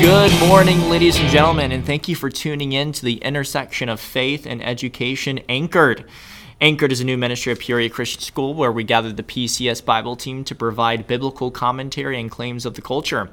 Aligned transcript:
Good 0.00 0.48
morning, 0.48 0.88
ladies 0.88 1.18
and 1.18 1.28
gentlemen, 1.28 1.72
and 1.72 1.84
thank 1.84 2.08
you 2.08 2.16
for 2.16 2.30
tuning 2.30 2.72
in 2.72 2.90
to 2.92 3.04
the 3.04 3.16
intersection 3.16 3.90
of 3.90 4.00
faith 4.00 4.46
and 4.46 4.64
education 4.64 5.40
anchored. 5.46 6.06
Anchored 6.58 6.90
is 6.90 7.02
a 7.02 7.04
new 7.04 7.18
ministry 7.18 7.52
of 7.52 7.58
Peoria 7.58 7.90
Christian 7.90 8.22
School 8.22 8.54
where 8.54 8.72
we 8.72 8.82
gather 8.82 9.12
the 9.12 9.22
PCS 9.22 9.84
Bible 9.84 10.16
team 10.16 10.42
to 10.44 10.54
provide 10.54 11.06
biblical 11.06 11.50
commentary 11.50 12.18
and 12.18 12.30
claims 12.30 12.64
of 12.64 12.76
the 12.76 12.80
culture. 12.80 13.28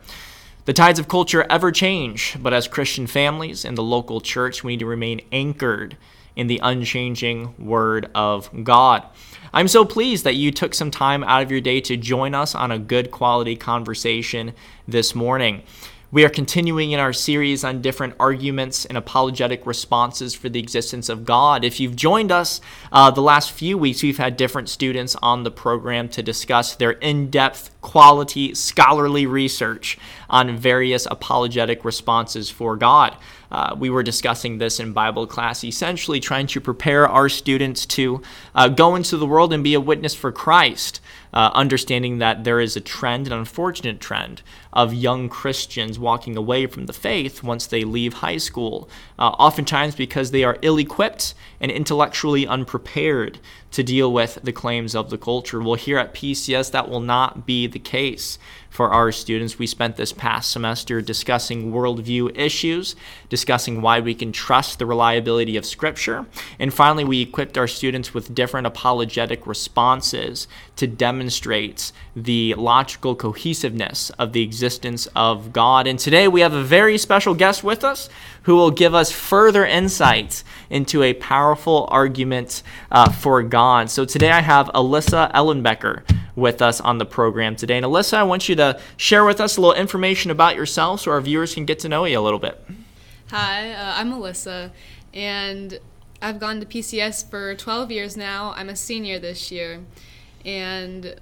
The 0.66 0.74
tides 0.74 1.00
of 1.00 1.08
culture 1.08 1.46
ever 1.50 1.72
change, 1.72 2.36
but 2.42 2.54
as 2.54 2.68
Christian 2.68 3.08
families 3.08 3.64
and 3.64 3.78
the 3.78 3.82
local 3.82 4.20
church, 4.20 4.62
we 4.62 4.74
need 4.74 4.80
to 4.80 4.88
remain 4.88 5.22
anchored 5.32 5.96
in 6.36 6.48
the 6.48 6.60
unchanging 6.62 7.56
Word 7.58 8.12
of 8.14 8.50
God. 8.66 9.06
I'm 9.54 9.70
so 9.70 9.86
pleased 9.86 10.26
that 10.26 10.36
you 10.36 10.52
took 10.52 10.74
some 10.74 10.92
time 10.92 11.24
out 11.24 11.44
of 11.44 11.50
your 11.50 11.62
day 11.62 11.80
to 11.80 11.96
join 11.96 12.36
us 12.36 12.54
on 12.54 12.72
a 12.72 12.78
good 12.78 13.10
quality 13.10 13.56
conversation 13.56 14.54
this 14.86 15.16
morning. 15.16 15.64
We 16.10 16.24
are 16.24 16.30
continuing 16.30 16.92
in 16.92 17.02
our 17.02 17.12
series 17.12 17.66
on 17.66 17.82
different 17.82 18.14
arguments 18.18 18.86
and 18.86 18.98
apologetic 18.98 19.66
responses 19.66 20.34
for 20.34 20.48
the 20.48 20.58
existence 20.58 21.10
of 21.10 21.26
God. 21.26 21.66
If 21.66 21.82
you've 21.82 21.98
joined 21.98 22.32
us 22.32 22.62
uh, 22.94 23.12
the 23.12 23.22
last 23.22 23.52
few 23.52 23.78
weeks, 23.78 24.02
we've 24.02 24.18
had 24.18 24.38
different 24.38 24.70
students 24.70 25.18
on 25.22 25.44
the 25.44 25.52
program 25.52 26.08
to 26.10 26.24
discuss 26.24 26.76
their 26.76 26.92
in 26.92 27.30
depth, 27.30 27.72
quality, 27.82 28.56
scholarly 28.56 29.26
research 29.26 29.98
on 30.30 30.56
various 30.56 31.06
apologetic 31.12 31.84
responses 31.84 32.50
for 32.50 32.78
God. 32.78 33.18
Uh, 33.52 33.76
we 33.78 33.90
were 33.90 34.04
discussing 34.04 34.60
this 34.60 34.80
in 34.80 34.94
Bible 34.94 35.28
class, 35.28 35.62
essentially 35.66 36.22
trying 36.22 36.48
to 36.48 36.62
prepare 36.62 37.06
our 37.06 37.28
students 37.28 37.86
to 37.86 38.22
uh, 38.56 38.70
go 38.70 38.96
into 38.96 39.18
the 39.18 39.28
world 39.28 39.52
and 39.52 39.62
be 39.62 39.74
a 39.74 39.82
witness 39.82 40.16
for 40.16 40.32
Christ 40.32 41.02
uh, 41.34 41.52
understanding 41.54 42.18
that 42.20 42.44
there 42.44 42.60
is 42.60 42.76
a 42.76 42.82
trend, 42.82 43.28
an 43.28 43.34
unfortunate 43.34 44.00
trend, 44.00 44.42
of 44.74 44.94
young 44.94 45.30
Christians 45.30 45.98
walking 45.98 46.38
away 46.38 46.68
from 46.68 46.86
the 46.86 46.94
faith 46.94 47.44
once 47.44 47.66
they 47.66 47.84
leave 47.84 48.16
high 48.16 48.38
school, 48.38 48.90
uh, 49.18 49.30
oftentimes 49.30 49.96
because 49.96 50.32
they 50.32 50.44
are 50.44 50.58
ill 50.62 50.78
equipped 50.78 51.34
and 51.60 51.72
intellectually 51.72 52.46
unprepared 52.46 53.40
to 53.72 53.84
deal 53.84 54.12
with 54.12 54.40
the 54.44 54.52
claims 54.52 54.96
of 54.96 55.10
the 55.10 55.18
culture. 55.18 55.62
Well, 55.62 55.76
here 55.76 55.98
at 55.98 56.14
PCS, 56.14 56.72
that 56.72 56.90
will 56.90 57.02
not 57.02 57.46
be 57.46 57.68
the 57.68 57.80
case 57.80 58.40
for 58.78 58.92
our 58.92 59.12
students. 59.12 59.58
We 59.58 59.66
spent 59.66 59.96
this 59.96 60.14
past 60.14 60.52
semester 60.52 61.02
discussing 61.02 61.72
worldview 61.72 62.38
issues, 62.38 62.96
discussing 63.28 63.82
why 63.82 64.02
we 64.02 64.14
can 64.14 64.32
trust 64.32 64.78
the 64.78 64.86
reliability 64.86 65.58
of 65.58 65.66
Scripture, 65.66 66.28
and 66.60 66.72
finally, 66.72 67.04
we 67.04 67.24
equipped 67.24 67.58
our 67.58 67.68
students 67.68 68.14
with 68.14 68.36
different 68.36 68.68
apologetic 68.68 69.48
responses 69.48 70.48
to 70.76 70.86
demonstrate 70.86 71.92
the 72.16 72.54
logical 72.54 73.16
cohesiveness 73.16 74.12
of 74.12 74.34
the 74.34 74.44
existence 74.44 75.08
of 75.16 75.52
God. 75.52 75.88
And 75.88 75.98
today 75.98 76.28
we 76.28 76.42
have 76.42 76.54
a 76.54 76.64
very 76.64 77.00
special 77.00 77.34
guest 77.34 77.64
with 77.64 77.84
us 77.84 78.10
who 78.44 78.56
will 78.56 78.70
give 78.70 78.94
us 78.94 79.12
further 79.12 79.66
insights 79.66 80.44
into 80.70 81.02
a 81.02 81.16
powerful 81.16 81.88
argument 81.90 82.62
uh, 82.92 83.10
for 83.10 83.42
God. 83.42 83.90
So 83.90 84.06
today 84.06 84.30
I 84.30 84.42
have 84.42 84.68
Alyssa 84.68 85.32
Ellenbecker 85.34 86.04
with 86.38 86.62
us 86.62 86.80
on 86.80 87.00
the 87.00 87.06
program 87.06 87.56
today. 87.56 87.76
And 87.76 87.86
Alyssa, 87.86 88.14
I 88.14 88.24
want 88.24 88.48
you 88.48 88.56
to 88.56 88.80
share 88.96 89.26
with 89.26 89.42
us 89.42 89.58
a 89.58 89.62
little 89.62 89.76
information 89.76 90.32
about 90.32 90.56
yourself 90.56 91.02
so 91.02 91.12
our 91.12 91.20
viewers 91.20 91.54
can 91.54 91.66
get 91.66 91.80
to 91.80 91.90
know 91.90 92.06
you 92.06 92.18
a 92.18 92.22
little 92.22 92.40
bit. 92.40 92.64
Hi, 93.32 93.74
uh, 93.74 93.96
I'm 93.98 94.12
Alyssa, 94.14 94.72
and 95.14 95.80
I've 96.22 96.40
gone 96.40 96.62
to 96.62 96.66
PCS 96.66 97.30
for 97.30 97.56
12 97.56 97.92
years 97.92 98.16
now. 98.16 98.54
I'm 98.56 98.70
a 98.70 98.76
senior 98.76 99.20
this 99.20 99.52
year, 99.52 99.84
and 100.46 101.16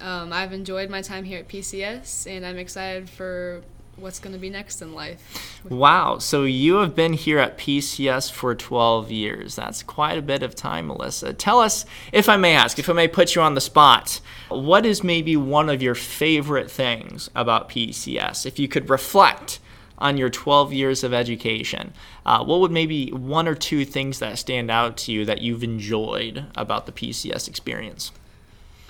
um, 0.00 0.32
I've 0.32 0.52
enjoyed 0.52 0.90
my 0.90 1.02
time 1.02 1.24
here 1.24 1.38
at 1.38 1.48
PCS, 1.48 2.26
and 2.26 2.44
I'm 2.44 2.58
excited 2.58 3.08
for 3.08 3.62
what's 3.96 4.18
going 4.18 4.32
to 4.32 4.38
be 4.38 4.50
next 4.50 4.82
in 4.82 4.94
life. 4.94 5.60
Wow. 5.68 6.18
So 6.18 6.44
you 6.44 6.76
have 6.76 6.94
been 6.94 7.12
here 7.12 7.38
at 7.38 7.58
PCS 7.58 8.32
for 8.32 8.54
12 8.54 9.10
years. 9.10 9.56
That's 9.56 9.82
quite 9.82 10.18
a 10.18 10.22
bit 10.22 10.42
of 10.42 10.54
time, 10.54 10.88
Alyssa. 10.88 11.36
Tell 11.36 11.60
us, 11.60 11.84
if 12.12 12.28
I 12.28 12.36
may 12.36 12.54
ask, 12.54 12.78
if 12.78 12.88
I 12.88 12.94
may 12.94 13.08
put 13.08 13.34
you 13.34 13.42
on 13.42 13.54
the 13.54 13.60
spot, 13.60 14.20
what 14.48 14.86
is 14.86 15.04
maybe 15.04 15.36
one 15.36 15.68
of 15.68 15.82
your 15.82 15.94
favorite 15.94 16.70
things 16.70 17.30
about 17.34 17.68
PCS? 17.68 18.46
If 18.46 18.58
you 18.58 18.68
could 18.68 18.90
reflect 18.90 19.60
on 19.98 20.16
your 20.16 20.30
12 20.30 20.72
years 20.72 21.04
of 21.04 21.14
education, 21.14 21.92
uh, 22.26 22.44
what 22.44 22.60
would 22.60 22.72
maybe 22.72 23.10
one 23.10 23.46
or 23.46 23.54
two 23.54 23.84
things 23.84 24.18
that 24.18 24.38
stand 24.38 24.70
out 24.70 24.96
to 24.96 25.12
you 25.12 25.24
that 25.24 25.42
you've 25.42 25.62
enjoyed 25.62 26.46
about 26.56 26.86
the 26.86 26.92
PCS 26.92 27.46
experience? 27.46 28.10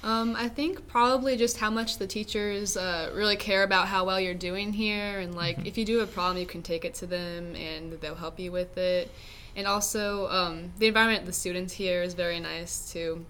Um, 0.04 0.34
I 0.36 0.48
think 0.48 0.88
probably 0.88 1.36
just 1.36 1.58
how 1.58 1.70
much 1.70 1.98
the 1.98 2.06
teachers 2.06 2.76
uh, 2.76 3.12
really 3.14 3.36
care 3.36 3.62
about 3.62 3.86
how 3.86 4.04
well 4.04 4.20
you're 4.20 4.34
doing 4.34 4.72
here, 4.72 5.20
and 5.20 5.34
like 5.34 5.58
mm-hmm. 5.58 5.66
if 5.66 5.78
you 5.78 5.84
do 5.84 5.98
have 5.98 6.08
a 6.08 6.12
problem, 6.12 6.38
you 6.38 6.46
can 6.46 6.62
take 6.62 6.84
it 6.84 6.94
to 6.94 7.06
them 7.06 7.54
and 7.54 7.92
they'll 8.00 8.16
help 8.16 8.40
you 8.40 8.50
with 8.50 8.76
it. 8.76 9.10
And 9.54 9.66
also, 9.66 10.28
um, 10.28 10.72
the 10.78 10.86
environment 10.86 11.20
of 11.20 11.26
the 11.26 11.32
students 11.32 11.72
here 11.72 12.02
is 12.02 12.14
very 12.14 12.40
nice 12.40 12.92
too, 12.92 13.24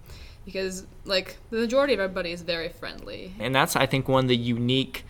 because 0.45 0.85
like 1.05 1.37
the 1.51 1.57
majority 1.57 1.93
of 1.93 1.99
everybody 1.99 2.31
is 2.31 2.41
very 2.41 2.69
friendly. 2.69 3.33
And 3.39 3.53
that's 3.53 3.75
I 3.75 3.85
think 3.85 4.07
one 4.07 4.25
of 4.25 4.29
the 4.29 4.37
unique 4.37 5.05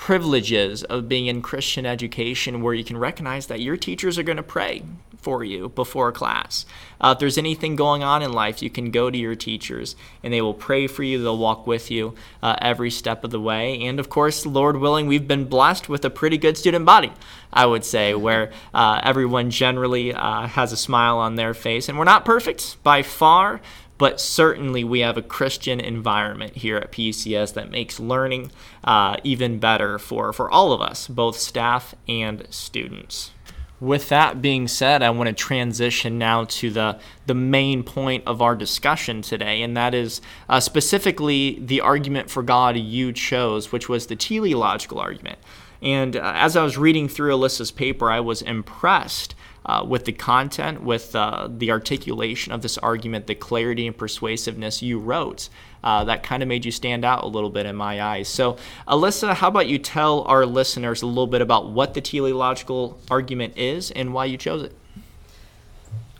privileges 0.00 0.82
of 0.84 1.10
being 1.10 1.26
in 1.26 1.42
Christian 1.42 1.84
education 1.84 2.62
where 2.62 2.72
you 2.72 2.82
can 2.82 2.96
recognize 2.96 3.48
that 3.48 3.60
your 3.60 3.76
teachers 3.76 4.16
are 4.16 4.22
going 4.22 4.38
to 4.38 4.42
pray 4.42 4.82
for 5.18 5.44
you 5.44 5.68
before 5.68 6.10
class. 6.10 6.64
Uh, 7.02 7.12
if 7.12 7.18
there's 7.18 7.36
anything 7.36 7.76
going 7.76 8.02
on 8.02 8.22
in 8.22 8.32
life, 8.32 8.62
you 8.62 8.70
can 8.70 8.90
go 8.90 9.10
to 9.10 9.18
your 9.18 9.34
teachers 9.34 9.96
and 10.22 10.32
they 10.32 10.40
will 10.40 10.54
pray 10.54 10.86
for 10.86 11.02
you. 11.02 11.22
They'll 11.22 11.36
walk 11.36 11.66
with 11.66 11.90
you 11.90 12.14
uh, 12.42 12.56
every 12.62 12.90
step 12.90 13.24
of 13.24 13.30
the 13.30 13.38
way. 13.38 13.78
And 13.82 14.00
of 14.00 14.08
course, 14.08 14.46
Lord 14.46 14.78
willing, 14.78 15.06
we've 15.06 15.28
been 15.28 15.44
blessed 15.44 15.90
with 15.90 16.02
a 16.06 16.10
pretty 16.10 16.38
good 16.38 16.56
student 16.56 16.86
body, 16.86 17.12
I 17.52 17.66
would 17.66 17.84
say, 17.84 18.14
where 18.14 18.52
uh, 18.72 19.02
everyone 19.04 19.50
generally 19.50 20.14
uh, 20.14 20.46
has 20.46 20.72
a 20.72 20.78
smile 20.78 21.18
on 21.18 21.34
their 21.34 21.52
face. 21.52 21.90
And 21.90 21.98
we're 21.98 22.04
not 22.04 22.24
perfect 22.24 22.82
by 22.82 23.02
far, 23.02 23.60
but 24.00 24.18
certainly 24.18 24.82
we 24.82 25.00
have 25.00 25.18
a 25.18 25.22
Christian 25.22 25.78
environment 25.78 26.56
here 26.56 26.78
at 26.78 26.90
PCS 26.90 27.52
that 27.52 27.70
makes 27.70 28.00
learning 28.00 28.50
uh, 28.82 29.18
even 29.24 29.58
better 29.58 29.98
for, 29.98 30.32
for 30.32 30.50
all 30.50 30.72
of 30.72 30.80
us, 30.80 31.06
both 31.06 31.36
staff 31.36 31.94
and 32.08 32.46
students. 32.48 33.32
With 33.78 34.08
that 34.08 34.40
being 34.40 34.68
said, 34.68 35.02
I 35.02 35.10
want 35.10 35.28
to 35.28 35.34
transition 35.34 36.16
now 36.16 36.44
to 36.44 36.70
the, 36.70 36.98
the 37.26 37.34
main 37.34 37.82
point 37.82 38.24
of 38.26 38.40
our 38.40 38.56
discussion 38.56 39.20
today, 39.20 39.60
and 39.60 39.76
that 39.76 39.92
is 39.92 40.22
uh, 40.48 40.60
specifically 40.60 41.58
the 41.60 41.82
argument 41.82 42.30
for 42.30 42.42
God 42.42 42.78
you 42.78 43.12
chose, 43.12 43.70
which 43.70 43.90
was 43.90 44.06
the 44.06 44.16
teleological 44.16 44.98
argument. 44.98 45.38
And 45.82 46.16
uh, 46.16 46.32
as 46.36 46.56
I 46.56 46.62
was 46.62 46.78
reading 46.78 47.06
through 47.06 47.34
Alyssa's 47.36 47.70
paper, 47.70 48.10
I 48.10 48.20
was 48.20 48.40
impressed 48.40 49.34
uh, 49.66 49.84
with 49.86 50.04
the 50.04 50.12
content, 50.12 50.82
with 50.82 51.14
uh, 51.14 51.48
the 51.50 51.70
articulation 51.70 52.52
of 52.52 52.62
this 52.62 52.78
argument, 52.78 53.26
the 53.26 53.34
clarity 53.34 53.86
and 53.86 53.96
persuasiveness 53.96 54.82
you 54.82 54.98
wrote. 54.98 55.48
Uh, 55.82 56.04
that 56.04 56.22
kind 56.22 56.42
of 56.42 56.48
made 56.48 56.64
you 56.64 56.72
stand 56.72 57.04
out 57.04 57.24
a 57.24 57.26
little 57.26 57.48
bit 57.48 57.64
in 57.64 57.74
my 57.74 58.02
eyes. 58.02 58.28
So, 58.28 58.58
Alyssa, 58.86 59.34
how 59.34 59.48
about 59.48 59.66
you 59.66 59.78
tell 59.78 60.22
our 60.22 60.44
listeners 60.44 61.02
a 61.02 61.06
little 61.06 61.26
bit 61.26 61.40
about 61.40 61.70
what 61.70 61.94
the 61.94 62.00
teleological 62.00 62.98
argument 63.10 63.56
is 63.56 63.90
and 63.90 64.12
why 64.12 64.26
you 64.26 64.36
chose 64.36 64.62
it? 64.62 64.76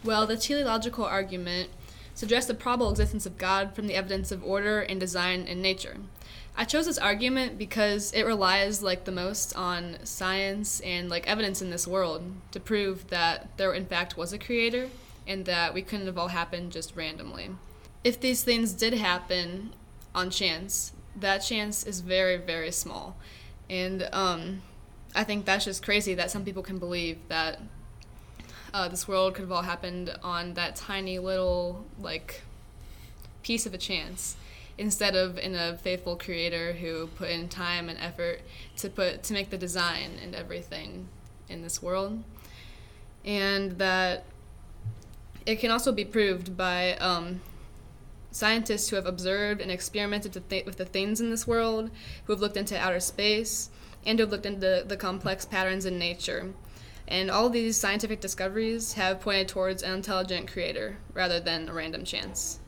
Well, 0.02 0.26
the 0.26 0.38
teleological 0.38 1.04
argument 1.04 1.68
suggests 2.14 2.48
the 2.48 2.54
probable 2.54 2.90
existence 2.90 3.26
of 3.26 3.36
God 3.36 3.74
from 3.74 3.86
the 3.86 3.94
evidence 3.94 4.32
of 4.32 4.42
order 4.44 4.80
and 4.80 4.98
design 4.98 5.42
in 5.42 5.60
nature. 5.60 5.96
I 6.56 6.64
chose 6.64 6.86
this 6.86 6.98
argument 6.98 7.58
because 7.58 8.12
it 8.12 8.24
relies 8.24 8.82
like 8.82 9.04
the 9.04 9.12
most 9.12 9.56
on 9.56 9.96
science 10.04 10.80
and 10.80 11.08
like 11.08 11.26
evidence 11.26 11.62
in 11.62 11.70
this 11.70 11.86
world 11.86 12.22
to 12.52 12.60
prove 12.60 13.08
that 13.08 13.56
there 13.56 13.72
in 13.72 13.86
fact 13.86 14.16
was 14.16 14.32
a 14.32 14.38
creator 14.38 14.88
and 15.26 15.44
that 15.46 15.72
we 15.72 15.82
couldn't 15.82 16.06
have 16.06 16.18
all 16.18 16.28
happened 16.28 16.72
just 16.72 16.96
randomly. 16.96 17.50
If 18.04 18.20
these 18.20 18.42
things 18.42 18.72
did 18.72 18.94
happen 18.94 19.72
on 20.14 20.30
chance, 20.30 20.92
that 21.16 21.38
chance 21.38 21.84
is 21.84 22.00
very 22.00 22.36
very 22.36 22.72
small. 22.72 23.16
And 23.68 24.08
um, 24.12 24.62
I 25.14 25.24
think 25.24 25.44
that's 25.44 25.64
just 25.64 25.84
crazy 25.84 26.14
that 26.14 26.30
some 26.30 26.44
people 26.44 26.62
can 26.62 26.78
believe 26.78 27.18
that 27.28 27.60
uh, 28.74 28.88
this 28.88 29.08
world 29.08 29.34
could 29.34 29.42
have 29.42 29.52
all 29.52 29.62
happened 29.62 30.14
on 30.22 30.54
that 30.54 30.76
tiny 30.76 31.18
little 31.18 31.84
like 31.98 32.42
piece 33.42 33.66
of 33.66 33.74
a 33.74 33.78
chance 33.78 34.36
instead 34.80 35.14
of 35.14 35.38
in 35.38 35.54
a 35.54 35.76
faithful 35.76 36.16
creator 36.16 36.72
who 36.72 37.06
put 37.08 37.28
in 37.28 37.50
time 37.50 37.90
and 37.90 37.98
effort 38.00 38.40
to 38.78 38.88
put 38.88 39.22
to 39.22 39.34
make 39.34 39.50
the 39.50 39.58
design 39.58 40.12
and 40.22 40.34
everything 40.34 41.06
in 41.50 41.60
this 41.60 41.82
world. 41.82 42.24
And 43.22 43.72
that 43.72 44.24
it 45.44 45.56
can 45.56 45.70
also 45.70 45.92
be 45.92 46.06
proved 46.06 46.56
by 46.56 46.94
um, 46.94 47.42
scientists 48.30 48.88
who 48.88 48.96
have 48.96 49.04
observed 49.04 49.60
and 49.60 49.70
experimented 49.70 50.32
th- 50.48 50.64
with 50.64 50.78
the 50.78 50.86
things 50.86 51.20
in 51.20 51.28
this 51.28 51.46
world 51.46 51.90
who 52.24 52.32
have 52.32 52.40
looked 52.40 52.56
into 52.56 52.78
outer 52.78 53.00
space 53.00 53.68
and 54.06 54.18
who 54.18 54.24
have 54.24 54.32
looked 54.32 54.46
into 54.46 54.82
the 54.86 54.96
complex 54.96 55.44
patterns 55.44 55.84
in 55.84 55.98
nature. 55.98 56.54
And 57.06 57.30
all 57.30 57.50
these 57.50 57.76
scientific 57.76 58.20
discoveries 58.20 58.94
have 58.94 59.20
pointed 59.20 59.48
towards 59.48 59.82
an 59.82 59.92
intelligent 59.92 60.50
creator 60.50 60.96
rather 61.12 61.38
than 61.38 61.68
a 61.68 61.74
random 61.74 62.04
chance 62.04 62.60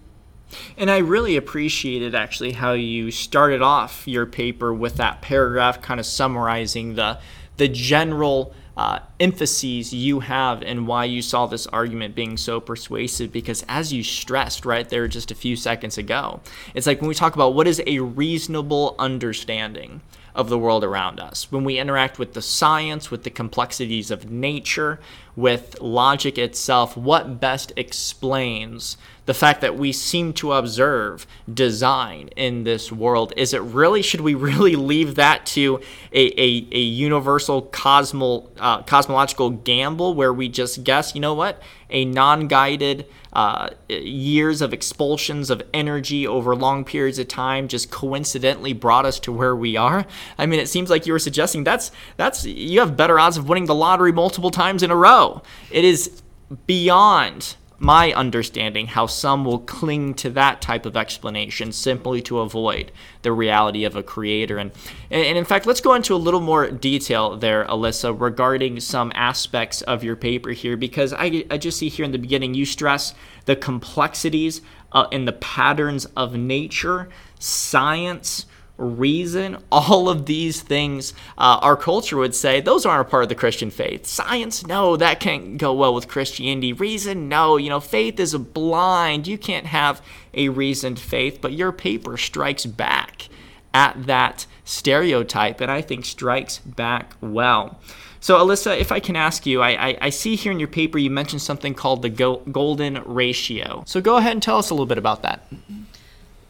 And 0.76 0.90
I 0.90 0.98
really 0.98 1.36
appreciated 1.36 2.14
actually 2.14 2.52
how 2.52 2.72
you 2.72 3.10
started 3.10 3.62
off 3.62 4.06
your 4.06 4.26
paper 4.26 4.72
with 4.72 4.96
that 4.96 5.22
paragraph 5.22 5.80
kind 5.82 6.00
of 6.00 6.06
summarizing 6.06 6.94
the 6.94 7.18
the 7.58 7.68
general 7.68 8.54
uh, 8.76 8.98
emphases 9.20 9.92
you 9.92 10.20
have 10.20 10.62
and 10.62 10.86
why 10.86 11.04
you 11.04 11.20
saw 11.20 11.46
this 11.46 11.66
argument 11.66 12.14
being 12.14 12.38
so 12.38 12.58
persuasive 12.58 13.30
because 13.30 13.62
as 13.68 13.92
you 13.92 14.02
stressed 14.02 14.64
right 14.64 14.88
there 14.88 15.06
just 15.06 15.30
a 15.30 15.34
few 15.34 15.54
seconds 15.54 15.98
ago 15.98 16.40
it's 16.74 16.86
like 16.86 16.98
when 17.02 17.08
we 17.08 17.14
talk 17.14 17.34
about 17.34 17.52
what 17.52 17.68
is 17.68 17.82
a 17.86 17.98
reasonable 17.98 18.96
understanding 18.98 20.00
of 20.34 20.48
the 20.48 20.58
world 20.58 20.82
around 20.84 21.20
us. 21.20 21.50
When 21.50 21.64
we 21.64 21.78
interact 21.78 22.18
with 22.18 22.34
the 22.34 22.42
science, 22.42 23.10
with 23.10 23.24
the 23.24 23.30
complexities 23.30 24.10
of 24.10 24.30
nature, 24.30 24.98
with 25.34 25.80
logic 25.80 26.38
itself, 26.38 26.96
what 26.96 27.40
best 27.40 27.72
explains 27.76 28.96
the 29.24 29.34
fact 29.34 29.60
that 29.60 29.78
we 29.78 29.92
seem 29.92 30.32
to 30.32 30.52
observe 30.52 31.26
design 31.52 32.28
in 32.36 32.64
this 32.64 32.90
world? 32.90 33.32
Is 33.36 33.54
it 33.54 33.62
really, 33.62 34.02
should 34.02 34.20
we 34.20 34.34
really 34.34 34.76
leave 34.76 35.14
that 35.14 35.46
to 35.46 35.80
a, 36.12 36.40
a, 36.40 36.68
a 36.72 36.80
universal 36.80 37.62
cosmo, 37.62 38.50
uh, 38.58 38.82
cosmological 38.82 39.50
gamble 39.50 40.14
where 40.14 40.32
we 40.32 40.48
just 40.48 40.84
guess, 40.84 41.14
you 41.14 41.20
know 41.20 41.34
what, 41.34 41.62
a 41.88 42.04
non 42.04 42.48
guided 42.48 43.06
uh, 43.32 43.70
years 43.88 44.60
of 44.60 44.74
expulsions 44.74 45.48
of 45.48 45.62
energy 45.72 46.26
over 46.26 46.54
long 46.54 46.84
periods 46.84 47.18
of 47.18 47.28
time 47.28 47.66
just 47.66 47.90
coincidentally 47.90 48.72
brought 48.72 49.06
us 49.06 49.18
to 49.20 49.32
where 49.32 49.56
we 49.56 49.76
are. 49.76 50.04
I 50.36 50.46
mean, 50.46 50.60
it 50.60 50.68
seems 50.68 50.90
like 50.90 51.06
you 51.06 51.12
were 51.12 51.18
suggesting 51.18 51.64
that's 51.64 51.92
that's 52.16 52.44
you 52.44 52.80
have 52.80 52.96
better 52.96 53.18
odds 53.18 53.36
of 53.36 53.48
winning 53.48 53.66
the 53.66 53.74
lottery 53.74 54.12
multiple 54.12 54.50
times 54.50 54.82
in 54.82 54.90
a 54.90 54.96
row. 54.96 55.21
It 55.70 55.84
is 55.84 56.22
beyond 56.66 57.56
my 57.82 58.12
understanding 58.12 58.86
how 58.86 59.06
some 59.06 59.44
will 59.44 59.58
cling 59.58 60.14
to 60.14 60.30
that 60.30 60.62
type 60.62 60.86
of 60.86 60.96
explanation 60.96 61.72
simply 61.72 62.22
to 62.22 62.38
avoid 62.38 62.92
the 63.22 63.32
reality 63.32 63.84
of 63.84 63.96
a 63.96 64.02
creator. 64.04 64.56
And, 64.58 64.70
and 65.10 65.36
in 65.36 65.44
fact, 65.44 65.66
let's 65.66 65.80
go 65.80 65.94
into 65.94 66.14
a 66.14 66.16
little 66.26 66.40
more 66.40 66.70
detail 66.70 67.36
there, 67.36 67.64
Alyssa, 67.64 68.14
regarding 68.18 68.78
some 68.78 69.10
aspects 69.16 69.82
of 69.82 70.04
your 70.04 70.14
paper 70.14 70.50
here, 70.50 70.76
because 70.76 71.12
I, 71.12 71.44
I 71.50 71.58
just 71.58 71.76
see 71.76 71.88
here 71.88 72.04
in 72.04 72.12
the 72.12 72.18
beginning 72.18 72.54
you 72.54 72.66
stress 72.66 73.14
the 73.46 73.56
complexities 73.56 74.60
uh, 74.92 75.08
and 75.10 75.26
the 75.26 75.32
patterns 75.32 76.04
of 76.16 76.36
nature, 76.36 77.08
science, 77.40 78.46
reason, 78.82 79.56
all 79.70 80.08
of 80.08 80.26
these 80.26 80.60
things, 80.60 81.14
uh, 81.38 81.58
our 81.62 81.76
culture 81.76 82.16
would 82.16 82.34
say 82.34 82.60
those 82.60 82.84
aren't 82.84 83.06
a 83.06 83.10
part 83.10 83.22
of 83.22 83.28
the 83.28 83.34
Christian 83.34 83.70
faith. 83.70 84.06
Science, 84.06 84.66
no, 84.66 84.96
that 84.96 85.20
can't 85.20 85.58
go 85.58 85.72
well 85.72 85.94
with 85.94 86.08
Christianity. 86.08 86.72
Reason, 86.72 87.28
no, 87.28 87.56
you 87.56 87.70
know, 87.70 87.80
faith 87.80 88.18
is 88.20 88.34
blind. 88.34 89.26
You 89.26 89.38
can't 89.38 89.66
have 89.66 90.02
a 90.34 90.48
reasoned 90.48 90.98
faith, 90.98 91.38
but 91.40 91.52
your 91.52 91.72
paper 91.72 92.16
strikes 92.16 92.66
back 92.66 93.28
at 93.74 94.06
that 94.06 94.46
stereotype 94.64 95.60
and 95.60 95.70
I 95.70 95.80
think 95.80 96.04
strikes 96.04 96.58
back 96.58 97.14
well. 97.20 97.80
So, 98.20 98.38
Alyssa, 98.38 98.78
if 98.78 98.92
I 98.92 99.00
can 99.00 99.16
ask 99.16 99.46
you, 99.46 99.62
I, 99.62 99.88
I, 99.88 99.98
I, 100.02 100.10
see 100.10 100.36
here 100.36 100.52
in 100.52 100.60
your 100.60 100.68
paper 100.68 100.96
you 100.96 101.10
mentioned 101.10 101.42
something 101.42 101.74
called 101.74 102.02
the 102.02 102.08
go- 102.08 102.42
golden 102.52 103.02
ratio. 103.04 103.82
So, 103.84 104.00
go 104.00 104.16
ahead 104.16 104.30
and 104.32 104.40
tell 104.40 104.58
us 104.58 104.70
a 104.70 104.74
little 104.74 104.86
bit 104.86 104.98
about 104.98 105.22
that. 105.22 105.44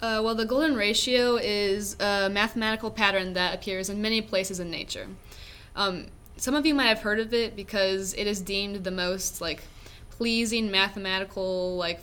Uh, 0.03 0.21
well, 0.21 0.35
the 0.35 0.45
golden 0.45 0.75
ratio 0.75 1.37
is 1.37 1.95
a 2.01 2.29
mathematical 2.29 2.91
pattern 2.91 3.35
that 3.35 3.55
appears 3.55 3.89
in 3.89 4.03
many 4.03 4.21
places 4.21 4.59
in 4.59 4.69
nature. 4.69 5.07
Um, 5.77 6.09
some 6.37 6.57
of 6.57 6.67
you 6.67 6.75
might 6.75 6.89
have 6.89 7.03
heard 7.03 7.21
of 7.21 7.33
it 7.33 7.55
because 7.55 8.13
it 8.15 8.27
is 8.27 8.41
deemed 8.41 8.83
the 8.83 8.91
most 8.91 9.41
like 9.41 9.63
pleasing 10.11 10.73
mathematical 10.73 11.77
like 11.77 12.01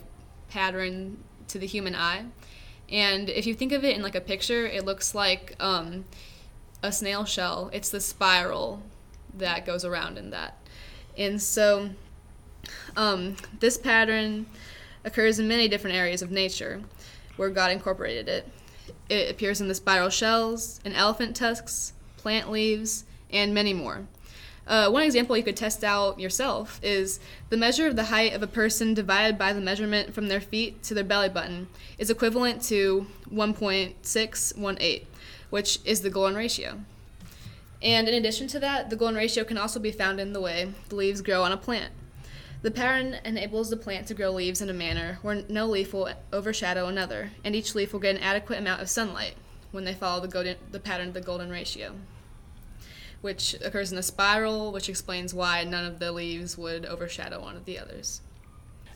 pattern 0.47 1.21
to 1.49 1.59
the 1.59 1.67
human 1.67 1.93
eye. 1.93 2.23
And 2.87 3.27
if 3.27 3.45
you 3.45 3.53
think 3.53 3.73
of 3.73 3.83
it 3.83 3.97
in 3.97 4.01
like 4.01 4.15
a 4.15 4.21
picture, 4.21 4.65
it 4.65 4.85
looks 4.85 5.13
like 5.13 5.57
um, 5.59 6.05
a 6.81 6.93
snail 6.93 7.25
shell. 7.25 7.69
It's 7.73 7.89
the 7.89 7.99
spiral 7.99 8.81
that 9.33 9.65
goes 9.65 9.83
around 9.83 10.17
in 10.17 10.29
that. 10.29 10.57
And 11.17 11.41
so 11.41 11.89
um, 12.95 13.35
this 13.59 13.77
pattern 13.77 14.45
occurs 15.03 15.37
in 15.37 15.49
many 15.49 15.67
different 15.67 15.97
areas 15.97 16.21
of 16.21 16.31
nature 16.31 16.81
where 17.39 17.49
God 17.49 17.71
incorporated 17.71 18.27
it. 18.27 18.47
It 19.09 19.31
appears 19.31 19.61
in 19.61 19.69
the 19.69 19.75
spiral 19.75 20.09
shells, 20.09 20.81
in 20.83 20.93
elephant 20.93 21.35
tusks, 21.35 21.93
plant 22.17 22.51
leaves, 22.51 23.05
and 23.31 23.53
many 23.53 23.73
more. 23.73 24.05
Uh, 24.67 24.89
one 24.89 25.03
example 25.03 25.35
you 25.35 25.41
could 25.41 25.57
test 25.57 25.83
out 25.83 26.19
yourself 26.19 26.79
is 26.83 27.19
the 27.49 27.57
measure 27.57 27.87
of 27.87 27.95
the 27.95 28.03
height 28.03 28.33
of 28.33 28.43
a 28.43 28.47
person 28.47 28.93
divided 28.93 29.37
by 29.37 29.53
the 29.53 29.61
measurement 29.61 30.13
from 30.13 30.27
their 30.27 30.41
feet 30.41 30.83
to 30.83 30.93
their 30.93 31.03
belly 31.03 31.29
button 31.29 31.67
is 31.97 32.11
equivalent 32.11 32.61
to 32.61 33.07
1.618, 33.33 35.05
which 35.49 35.79
is 35.85 36.01
the 36.01 36.09
golden 36.09 36.35
ratio. 36.35 36.81
And 37.81 38.07
in 38.07 38.13
addition 38.13 38.47
to 38.49 38.59
that, 38.59 38.89
the 38.89 38.95
golden 38.95 39.15
ratio 39.15 39.45
can 39.45 39.57
also 39.57 39.79
be 39.79 39.91
found 39.91 40.19
in 40.19 40.33
the 40.33 40.41
way 40.41 40.73
the 40.89 40.95
leaves 40.95 41.21
grow 41.21 41.41
on 41.41 41.53
a 41.53 41.57
plant. 41.57 41.93
The 42.61 42.71
pattern 42.71 43.15
enables 43.23 43.69
the 43.69 43.77
plant 43.77 44.07
to 44.07 44.13
grow 44.13 44.31
leaves 44.31 44.61
in 44.61 44.69
a 44.69 44.73
manner 44.73 45.19
where 45.21 45.43
no 45.47 45.65
leaf 45.65 45.93
will 45.93 46.09
overshadow 46.33 46.87
another, 46.87 47.31
and 47.43 47.55
each 47.55 47.73
leaf 47.73 47.93
will 47.93 48.01
get 48.01 48.17
an 48.17 48.21
adequate 48.21 48.59
amount 48.59 48.81
of 48.81 48.89
sunlight 48.89 49.35
when 49.71 49.85
they 49.85 49.93
follow 49.93 50.19
the, 50.19 50.27
golden, 50.27 50.57
the 50.71 50.79
pattern 50.79 51.09
of 51.09 51.13
the 51.13 51.21
golden 51.21 51.49
ratio, 51.49 51.95
which 53.21 53.55
occurs 53.63 53.93
in 53.93 53.97
a 53.97 54.03
spiral, 54.03 54.73
which 54.73 54.89
explains 54.89 55.33
why 55.33 55.63
none 55.63 55.85
of 55.85 55.99
the 55.99 56.11
leaves 56.11 56.57
would 56.57 56.85
overshadow 56.85 57.39
one 57.41 57.55
of 57.55 57.63
the 57.63 57.79
others. 57.79 58.19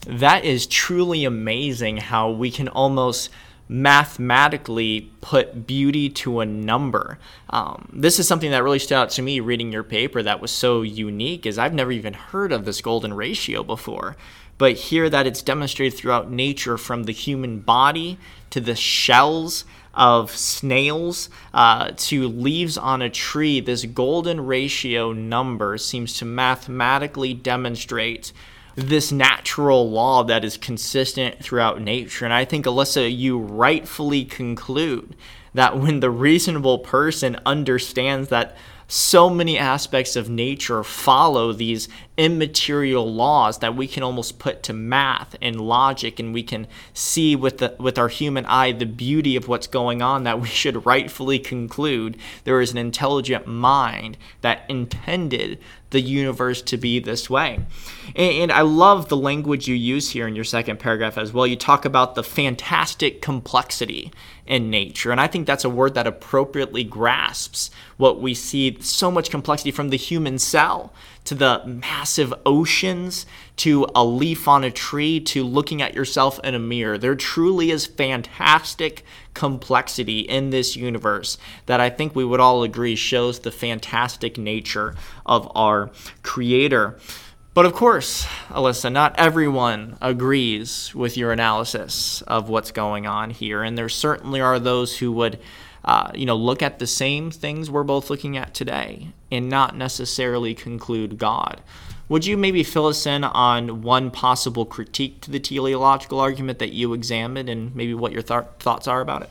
That 0.05 0.43
is 0.43 0.67
truly 0.67 1.23
amazing 1.23 1.97
how 1.97 2.31
we 2.31 2.51
can 2.51 2.67
almost 2.67 3.29
mathematically 3.73 5.09
put 5.19 5.65
beauty 5.65 6.07
to 6.07 6.41
a 6.41 6.45
number. 6.45 7.17
Um, 7.49 7.89
this 7.91 8.19
is 8.19 8.27
something 8.27 8.51
that 8.51 8.63
really 8.63 8.77
stood 8.77 8.93
out 8.93 9.09
to 9.11 9.23
me 9.23 9.39
reading 9.39 9.71
your 9.71 9.83
paper 9.83 10.21
that 10.21 10.39
was 10.39 10.51
so 10.51 10.83
unique 10.83 11.47
is 11.47 11.57
I've 11.57 11.73
never 11.73 11.91
even 11.91 12.13
heard 12.13 12.51
of 12.51 12.65
this 12.65 12.81
golden 12.81 13.15
ratio 13.15 13.63
before. 13.63 14.15
But 14.59 14.73
here 14.73 15.09
that 15.09 15.25
it's 15.25 15.41
demonstrated 15.41 15.97
throughout 15.97 16.29
nature 16.29 16.77
from 16.77 17.05
the 17.05 17.13
human 17.13 17.61
body 17.61 18.19
to 18.51 18.61
the 18.61 18.75
shells 18.75 19.65
of 19.95 20.29
snails 20.29 21.29
uh, 21.51 21.93
to 21.97 22.27
leaves 22.27 22.77
on 22.77 23.01
a 23.01 23.09
tree, 23.09 23.59
this 23.59 23.85
golden 23.85 24.45
ratio 24.45 25.13
number 25.13 25.79
seems 25.79 26.15
to 26.17 26.25
mathematically 26.25 27.33
demonstrate 27.33 28.33
this 28.75 29.11
natural 29.11 29.89
law 29.89 30.23
that 30.23 30.43
is 30.43 30.57
consistent 30.57 31.43
throughout 31.43 31.81
nature. 31.81 32.25
And 32.25 32.33
I 32.33 32.45
think, 32.45 32.65
Alyssa, 32.65 33.15
you 33.15 33.37
rightfully 33.37 34.25
conclude 34.25 35.15
that 35.53 35.77
when 35.77 35.99
the 35.99 36.09
reasonable 36.09 36.79
person 36.79 37.37
understands 37.45 38.29
that 38.29 38.55
so 38.87 39.29
many 39.29 39.57
aspects 39.57 40.15
of 40.15 40.29
nature 40.29 40.83
follow 40.83 41.51
these 41.51 41.87
immaterial 42.17 43.11
laws 43.11 43.59
that 43.59 43.75
we 43.75 43.87
can 43.87 44.03
almost 44.03 44.37
put 44.37 44.61
to 44.61 44.73
math 44.73 45.35
and 45.41 45.59
logic 45.59 46.19
and 46.19 46.33
we 46.33 46.43
can 46.43 46.67
see 46.93 47.35
with 47.35 47.57
the 47.57 47.75
with 47.79 47.97
our 47.97 48.09
human 48.09 48.45
eye 48.45 48.71
the 48.71 48.85
beauty 48.85 49.35
of 49.35 49.47
what's 49.47 49.67
going 49.67 50.01
on 50.01 50.23
that 50.23 50.39
we 50.39 50.47
should 50.47 50.85
rightfully 50.85 51.39
conclude 51.39 52.17
there 52.43 52.61
is 52.61 52.71
an 52.71 52.77
intelligent 52.77 53.47
mind 53.47 54.17
that 54.41 54.63
intended 54.69 55.57
the 55.93 56.01
universe 56.01 56.61
to 56.63 56.75
be 56.75 56.99
this 56.99 57.29
way. 57.29 57.59
And, 58.15 58.33
and, 58.33 58.51
I 58.51 58.61
love 58.61 59.07
the 59.07 59.15
language 59.15 59.67
you 59.67 59.75
use 59.75 60.09
here 60.09 60.27
in 60.27 60.35
your 60.35 60.43
second 60.43 60.79
paragraph 60.79 61.17
as 61.17 61.31
well. 61.31 61.47
You 61.47 61.55
talk 61.55 61.85
about 61.85 62.15
the 62.15 62.23
fantastic 62.23 63.21
complexity 63.21 64.11
in 64.45 64.69
nature. 64.69 65.11
And 65.11 65.21
I 65.21 65.27
think 65.27 65.47
that's 65.47 65.63
a 65.63 65.69
word 65.69 65.93
that 65.93 66.05
appropriately 66.05 66.83
grasps 66.83 67.71
what 67.95 68.19
we 68.19 68.33
see 68.33 68.77
so 68.81 69.09
much 69.09 69.29
complexity 69.29 69.71
from 69.71 69.89
the 69.89 69.97
human 69.97 70.37
cell 70.37 70.91
to 71.25 71.35
the 71.35 71.61
massive 71.65 72.33
oceans 72.45 73.25
to 73.55 73.87
a 73.95 74.03
leaf 74.03 74.47
on 74.47 74.63
a 74.63 74.71
tree 74.71 75.19
to 75.19 75.43
looking 75.43 75.81
at 75.81 75.93
yourself 75.93 76.39
in 76.43 76.55
a 76.55 76.59
mirror. 76.59 76.97
There 76.97 77.15
truly 77.15 77.71
is 77.71 77.85
fantastic 77.85 79.03
complexity 79.33 80.19
in 80.19 80.49
this 80.49 80.75
universe 80.75 81.37
that 81.65 81.79
I 81.79 81.89
think 81.89 82.15
we 82.15 82.25
would 82.25 82.39
all 82.39 82.63
agree 82.63 82.95
shows 82.95 83.39
the 83.39 83.51
fantastic 83.51 84.37
nature 84.37 84.95
of 85.25 85.51
our 85.55 85.91
Creator. 86.23 86.97
But 87.53 87.67
of 87.67 87.73
course, 87.73 88.25
Alyssa, 88.49 88.91
not 88.91 89.13
everyone 89.19 89.97
agrees 90.01 90.93
with 90.95 91.17
your 91.17 91.31
analysis 91.31 92.23
of 92.23 92.49
what's 92.49 92.71
going 92.71 93.05
on 93.05 93.29
here, 93.29 93.61
and 93.61 93.77
there 93.77 93.89
certainly 93.89 94.41
are 94.41 94.57
those 94.57 94.97
who 94.97 95.11
would, 95.11 95.39
uh, 95.85 96.11
you 96.15 96.25
know, 96.25 96.35
look 96.35 96.61
at 96.61 96.79
the 96.79 96.87
same 96.87 97.29
things 97.29 97.69
we're 97.69 97.83
both 97.83 98.09
looking 98.09 98.37
at 98.37 98.53
today 98.53 99.09
and 99.31 99.49
not 99.49 99.75
necessarily 99.75 100.53
conclude 100.53 101.17
God. 101.17 101.61
Would 102.09 102.25
you 102.25 102.37
maybe 102.37 102.63
fill 102.63 102.87
us 102.87 103.05
in 103.05 103.23
on 103.23 103.81
one 103.81 104.11
possible 104.11 104.65
critique 104.65 105.21
to 105.21 105.31
the 105.31 105.39
teleological 105.39 106.19
argument 106.19 106.59
that 106.59 106.73
you 106.73 106.93
examined 106.93 107.49
and 107.49 107.75
maybe 107.75 107.93
what 107.93 108.11
your 108.11 108.21
th- 108.21 108.43
thoughts 108.59 108.87
are 108.87 109.01
about 109.01 109.23
it? 109.23 109.29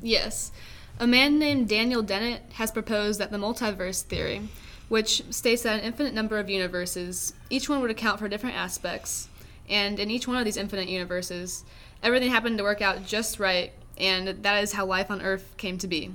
Yes. 0.00 0.52
A 0.98 1.06
man 1.06 1.38
named 1.38 1.68
Daniel 1.68 2.02
Dennett 2.02 2.42
has 2.54 2.70
proposed 2.70 3.18
that 3.20 3.30
the 3.30 3.38
multiverse 3.38 4.02
theory, 4.02 4.48
which 4.88 5.22
states 5.30 5.62
that 5.62 5.78
an 5.78 5.84
infinite 5.84 6.14
number 6.14 6.38
of 6.38 6.50
universes, 6.50 7.32
each 7.48 7.68
one 7.68 7.80
would 7.80 7.90
account 7.90 8.18
for 8.18 8.28
different 8.28 8.56
aspects, 8.56 9.28
And 9.68 9.98
in 9.98 10.10
each 10.10 10.28
one 10.28 10.36
of 10.36 10.44
these 10.44 10.56
infinite 10.56 10.88
universes, 10.88 11.64
everything 12.02 12.30
happened 12.30 12.58
to 12.58 12.64
work 12.64 12.82
out 12.82 13.06
just 13.06 13.38
right, 13.38 13.72
and 14.02 14.28
that 14.42 14.62
is 14.62 14.72
how 14.72 14.84
life 14.84 15.10
on 15.10 15.22
Earth 15.22 15.54
came 15.56 15.78
to 15.78 15.86
be. 15.86 16.10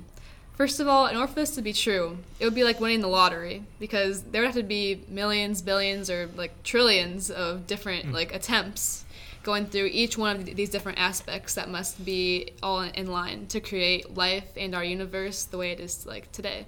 First 0.54 0.78
of 0.78 0.88
all, 0.88 1.06
in 1.06 1.16
order 1.16 1.28
for 1.28 1.40
this 1.40 1.54
to 1.54 1.62
be 1.62 1.72
true, 1.72 2.18
it 2.38 2.44
would 2.44 2.54
be 2.54 2.64
like 2.64 2.80
winning 2.80 3.00
the 3.00 3.08
lottery 3.08 3.64
because 3.80 4.22
there 4.24 4.42
would 4.42 4.48
have 4.48 4.56
to 4.56 4.62
be 4.62 5.04
millions, 5.08 5.62
billions, 5.62 6.10
or 6.10 6.28
like 6.36 6.62
trillions 6.64 7.30
of 7.30 7.66
different 7.66 8.06
mm. 8.06 8.12
like 8.12 8.34
attempts 8.34 9.04
going 9.44 9.66
through 9.66 9.86
each 9.86 10.18
one 10.18 10.36
of 10.36 10.44
these 10.44 10.68
different 10.68 10.98
aspects 10.98 11.54
that 11.54 11.70
must 11.70 12.04
be 12.04 12.50
all 12.62 12.80
in 12.80 13.06
line 13.06 13.46
to 13.46 13.60
create 13.60 14.14
life 14.14 14.48
and 14.56 14.74
our 14.74 14.84
universe 14.84 15.44
the 15.44 15.56
way 15.56 15.70
it 15.70 15.80
is 15.80 16.04
like 16.04 16.30
today. 16.32 16.66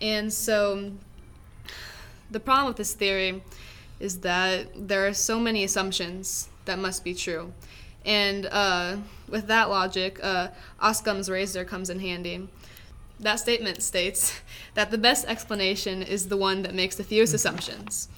And 0.00 0.32
so 0.32 0.92
the 2.30 2.40
problem 2.40 2.66
with 2.66 2.76
this 2.76 2.94
theory 2.94 3.42
is 4.00 4.20
that 4.20 4.68
there 4.74 5.06
are 5.06 5.14
so 5.14 5.38
many 5.38 5.64
assumptions 5.64 6.48
that 6.64 6.78
must 6.78 7.04
be 7.04 7.14
true. 7.14 7.52
And 8.06 8.46
uh, 8.46 8.98
with 9.28 9.48
that 9.48 9.68
logic, 9.68 10.20
uh, 10.22 10.48
Occam's 10.80 11.28
razor 11.28 11.64
comes 11.64 11.90
in 11.90 11.98
handy. 11.98 12.48
That 13.18 13.40
statement 13.40 13.82
states 13.82 14.40
that 14.74 14.90
the 14.90 14.98
best 14.98 15.26
explanation 15.26 16.02
is 16.02 16.28
the 16.28 16.36
one 16.36 16.62
that 16.62 16.74
makes 16.74 16.94
the 16.96 17.04
fewest 17.04 17.30
mm-hmm. 17.30 17.36
assumptions. 17.36 18.08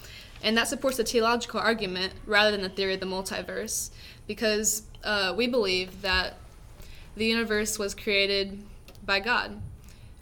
And 0.43 0.55
that 0.55 0.67
supports 0.67 0.97
the 0.97 1.03
teleological 1.03 1.59
argument 1.59 2.13
rather 2.25 2.51
than 2.51 2.61
the 2.61 2.69
theory 2.69 2.93
of 2.93 2.99
the 2.99 3.05
multiverse, 3.05 3.89
because 4.27 4.83
uh, 5.03 5.33
we 5.35 5.47
believe 5.47 6.01
that 6.01 6.35
the 7.15 7.25
universe 7.25 7.79
was 7.79 7.95
created 7.95 8.63
by 9.05 9.19
God 9.19 9.59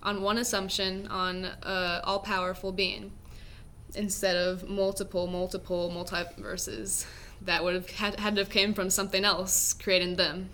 on 0.02 0.22
one 0.22 0.38
assumption 0.38 1.08
on 1.08 1.46
uh, 1.46 2.02
all 2.04 2.20
powerful 2.20 2.72
being 2.72 3.12
instead 3.96 4.36
of 4.36 4.68
multiple, 4.70 5.28
multiple 5.28 5.92
multiverses 5.94 7.06
that 7.42 7.64
would 7.64 7.76
have 7.76 7.90
had, 7.92 8.20
had 8.20 8.36
to 8.36 8.42
have 8.42 8.50
came 8.50 8.74
from 8.74 8.90
something 8.90 9.24
else 9.24 9.74
creating 9.74 10.16
them. 10.16 10.50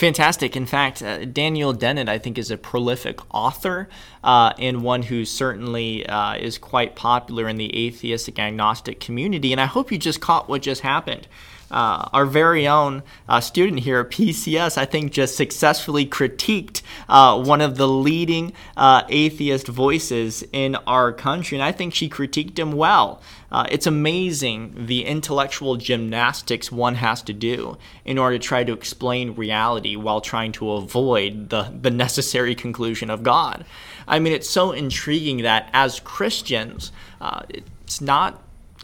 Fantastic. 0.00 0.56
In 0.56 0.64
fact, 0.64 1.02
uh, 1.02 1.26
Daniel 1.26 1.74
Dennett, 1.74 2.08
I 2.08 2.16
think, 2.16 2.38
is 2.38 2.50
a 2.50 2.56
prolific 2.56 3.20
author 3.34 3.86
uh, 4.24 4.54
and 4.58 4.82
one 4.82 5.02
who 5.02 5.26
certainly 5.26 6.06
uh, 6.06 6.36
is 6.36 6.56
quite 6.56 6.96
popular 6.96 7.50
in 7.50 7.58
the 7.58 7.86
atheistic 7.86 8.38
agnostic 8.38 8.98
community. 8.98 9.52
And 9.52 9.60
I 9.60 9.66
hope 9.66 9.92
you 9.92 9.98
just 9.98 10.22
caught 10.22 10.48
what 10.48 10.62
just 10.62 10.80
happened 10.80 11.28
uh, 11.70 12.08
our 12.12 12.26
very 12.26 12.66
own 12.66 13.02
uh, 13.28 13.40
student 13.40 13.80
here 13.80 14.00
at 14.00 14.10
PCS, 14.10 14.76
I 14.76 14.84
think, 14.84 15.12
just 15.12 15.36
successfully 15.36 16.06
critiqued 16.06 16.82
uh, 17.08 17.42
one 17.42 17.60
of 17.60 17.76
the 17.76 17.88
leading 17.88 18.52
uh, 18.76 19.02
atheist 19.08 19.68
voices 19.68 20.44
in 20.52 20.76
our 20.86 21.12
country, 21.12 21.56
and 21.56 21.64
I 21.64 21.72
think 21.72 21.94
she 21.94 22.08
critiqued 22.08 22.58
him 22.58 22.72
well. 22.72 23.22
Uh, 23.52 23.66
it's 23.68 23.86
amazing 23.86 24.86
the 24.86 25.04
intellectual 25.04 25.76
gymnastics 25.76 26.70
one 26.70 26.94
has 26.96 27.20
to 27.22 27.32
do 27.32 27.76
in 28.04 28.16
order 28.16 28.38
to 28.38 28.44
try 28.44 28.62
to 28.62 28.72
explain 28.72 29.34
reality 29.34 29.96
while 29.96 30.20
trying 30.20 30.52
to 30.52 30.70
avoid 30.72 31.48
the, 31.50 31.72
the 31.80 31.90
necessary 31.90 32.54
conclusion 32.54 33.10
of 33.10 33.22
God. 33.22 33.64
I 34.06 34.18
mean, 34.18 34.32
it's 34.32 34.48
so 34.48 34.72
intriguing 34.72 35.42
that 35.42 35.68
as 35.72 36.00
Christians, 36.00 36.92
uh, 37.20 37.42
it's 37.48 38.00
not 38.00 38.42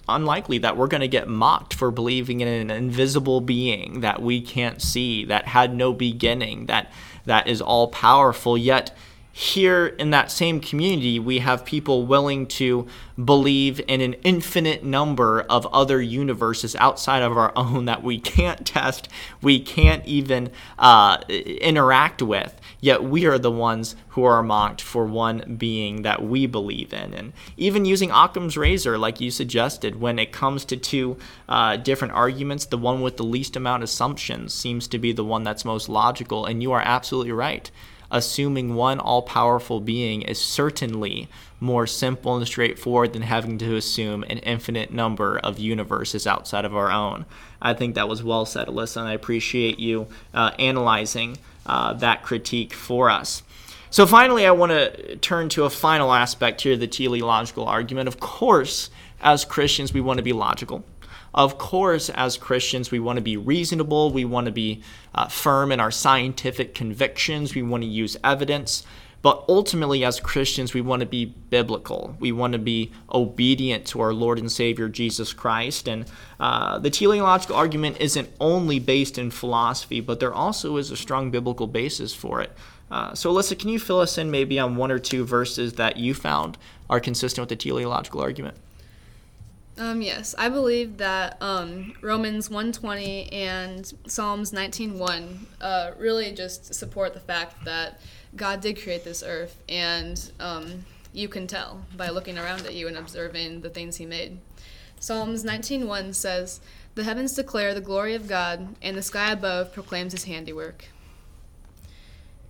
unlikely 0.09 0.59
that 0.59 0.77
we're 0.77 0.87
going 0.87 1.01
to 1.01 1.09
get 1.09 1.29
mocked 1.29 1.75
for 1.75 1.91
believing 1.91 2.41
in 2.41 2.49
an 2.49 2.71
invisible 2.71 3.41
being 3.41 4.01
that 4.01 4.23
we 4.23 4.41
can't 4.41 4.81
see, 4.81 5.25
that 5.25 5.47
had 5.47 5.75
no 5.75 5.93
beginning, 5.93 6.67
that 6.67 6.93
that 7.25 7.49
is 7.49 7.61
all 7.61 7.89
powerful. 7.89 8.57
Yet 8.57 8.97
here 9.39 9.89
in 9.99 10.13
that 10.13 10.31
same 10.31 10.61
community, 10.61 11.19
we 11.19 11.41
have 11.41 11.63
people 11.63 12.07
willing 12.07 12.47
to 12.47 12.87
believe 13.23 13.79
in 13.87 14.01
an 14.01 14.15
infinite 14.23 14.83
number 14.83 15.43
of 15.43 15.67
other 15.75 16.01
universes 16.01 16.75
outside 16.77 17.23
of 17.23 17.37
our 17.37 17.53
own 17.57 17.85
that 17.85 18.03
we 18.03 18.19
can't 18.19 18.67
test, 18.67 19.11
we 19.43 19.61
can't 19.61 20.03
even 20.07 20.51
uh, 20.79 21.19
interact 21.29 22.23
with. 22.23 22.59
Yet 22.81 23.05
we 23.05 23.27
are 23.27 23.37
the 23.37 23.51
ones 23.51 23.95
who 24.09 24.25
are 24.25 24.43
mocked 24.43 24.81
for 24.81 25.05
one 25.05 25.57
being 25.59 26.01
that 26.01 26.25
we 26.25 26.47
believe 26.47 26.95
in. 26.95 27.13
And 27.13 27.35
even 27.59 27.85
using 27.85 28.11
Occam's 28.11 28.57
razor, 28.57 28.97
like 28.97 29.21
you 29.21 29.31
suggested, 29.31 30.01
when 30.01 30.19
it 30.19 30.33
comes 30.33 30.65
to 30.65 30.79
two 30.79 31.19
uh, 31.47 31.77
different 31.77 32.15
arguments, 32.15 32.65
the 32.65 32.79
one 32.79 33.03
with 33.03 33.19
the 33.19 33.23
least 33.23 33.55
amount 33.55 33.83
of 33.83 33.91
assumptions 33.91 34.55
seems 34.55 34.89
to 34.89 34.99
be 34.99 35.13
the 35.13 35.25
one 35.25 35.45
that's 35.45 35.63
most 35.63 35.91
logical. 35.91 36.47
And 36.47 36.63
you 36.63 36.73
are 36.73 36.81
absolutely 36.83 37.33
right 37.33 37.71
assuming 38.11 38.75
one 38.75 38.99
all 38.99 39.23
powerful 39.23 39.81
being 39.81 40.23
is 40.23 40.41
certainly 40.41 41.29
more 41.61 41.87
simple 41.87 42.37
and 42.37 42.47
straightforward 42.47 43.13
than 43.13 43.23
having 43.23 43.59
to 43.59 43.77
assume 43.77 44.23
an 44.25 44.39
infinite 44.39 44.93
number 44.93 45.39
of 45.39 45.59
universes 45.59 46.27
outside 46.27 46.65
of 46.65 46.77
our 46.77 46.91
own. 46.91 47.25
I 47.61 47.75
think 47.75 47.95
that 47.95 48.09
was 48.09 48.23
well 48.23 48.45
said, 48.45 48.69
Alyssa, 48.69 48.99
and 48.99 49.09
I 49.09 49.15
appreciate 49.15 49.79
you 49.79 50.07
uh, 50.35 50.53
analyzing 50.59 51.39
uh, 51.65 51.95
that 51.95 52.23
critique 52.23 52.73
for 52.73 53.11
us. 53.11 53.43
So, 53.91 54.07
finally, 54.07 54.47
I 54.47 54.51
want 54.51 54.73
to 54.73 55.17
turn 55.17 55.49
to 55.51 55.65
a 55.65 55.71
final 55.71 56.13
aspect 56.13 56.61
here 56.63 56.77
the 56.77 56.87
teleological 56.87 57.67
argument. 57.67 58.09
Of 58.09 58.21
course, 58.21 58.91
as 59.21 59.45
Christians, 59.45 59.95
we 59.95 60.01
want 60.01 60.19
to 60.19 60.23
be 60.23 60.33
logical. 60.33 60.85
Of 61.37 61.59
course, 61.59 62.09
as 62.09 62.39
Christians, 62.39 62.91
we 62.91 62.99
want 62.99 63.19
to 63.19 63.23
be 63.23 63.37
reasonable, 63.37 64.11
we 64.11 64.25
want 64.25 64.47
to 64.47 64.53
be 64.53 64.83
uh, 65.15 65.29
firm 65.29 65.71
in 65.71 65.81
our 65.81 65.91
scientific 65.91 66.75
convictions, 66.75 67.55
we 67.55 67.63
want 67.63 67.83
to 67.83 67.89
use 67.89 68.17
evidence. 68.25 68.85
But 69.23 69.45
ultimately, 69.49 70.05
as 70.05 70.21
Christians, 70.21 70.73
we 70.73 70.81
want 70.81 71.01
to 71.01 71.07
be 71.07 71.25
biblical. 71.25 72.17
We 72.21 72.31
want 72.31 72.53
to 72.53 72.61
be 72.61 72.93
obedient 73.13 73.85
to 73.89 74.01
our 74.01 74.15
Lord 74.15 74.39
and 74.39 74.53
Savior 74.53 74.89
Jesus 74.89 75.33
Christ. 75.33 75.89
And 75.89 76.05
uh, 76.39 76.79
the 76.79 76.91
teleological 76.91 77.57
argument 77.57 77.97
isn't 77.99 78.31
only 78.39 78.79
based 78.79 79.19
in 79.19 79.33
philosophy, 79.33 80.01
but 80.01 80.21
there 80.21 80.33
also 80.33 80.77
is 80.77 80.93
a 80.93 80.97
strong 80.97 81.33
biblical 81.33 81.67
basis 81.67 82.15
for 82.15 82.41
it. 82.41 82.53
Uh, 82.89 83.15
so, 83.15 83.33
Alyssa, 83.33 83.59
can 83.59 83.69
you 83.69 83.81
fill 83.81 83.99
us 83.99 84.17
in 84.17 84.31
maybe 84.31 84.61
on 84.61 84.77
one 84.77 84.93
or 84.93 85.01
two 85.01 85.25
verses 85.25 85.73
that 85.73 85.97
you 85.97 86.15
found 86.15 86.57
are 86.89 87.01
consistent 87.01 87.43
with 87.43 87.49
the 87.49 87.57
teleological 87.57 88.21
argument? 88.21 88.57
Um, 89.79 90.01
yes, 90.01 90.35
I 90.39 90.49
believe 90.49 90.97
that 90.99 91.37
um, 91.43 91.93
Romans 92.01 92.49
120 92.49 93.31
and 93.31 93.93
Psalms 94.07 94.51
19.1 94.51 95.37
uh, 95.61 95.91
really 95.99 96.33
just 96.33 96.75
support 96.75 97.13
the 97.13 97.21
fact 97.21 97.63
that 97.67 98.01
God 98.37 98.63
did 98.63 98.81
create 98.81 99.05
this 99.05 99.23
earth, 99.23 99.63
and 99.69 100.33
um, 100.41 100.87
you 101.13 101.29
can 101.29 101.47
tell 101.47 101.83
by 101.95 102.09
looking 102.09 102.39
around 102.39 102.65
at 102.65 102.73
you 102.73 102.89
and 102.89 102.97
observing 102.97 103.61
the 103.61 103.69
things 103.69 103.97
He 103.97 104.07
made. 104.07 104.39
Psalms 104.99 105.45
19.1 105.45 106.15
says, 106.15 106.61
The 106.95 107.05
heavens 107.05 107.35
declare 107.35 107.75
the 107.75 107.83
glory 107.83 108.15
of 108.15 108.27
God, 108.27 108.77
and 108.81 108.97
the 108.97 109.03
sky 109.03 109.31
above 109.31 109.75
proclaims 109.75 110.13
His 110.13 110.25
handiwork. 110.25 110.87